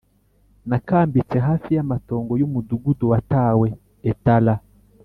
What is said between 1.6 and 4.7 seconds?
y’amatongo y’umudugudu watawe. (etala)